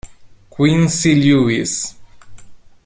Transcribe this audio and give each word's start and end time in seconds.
Quincy 0.49 1.13
Lewis 1.13 1.93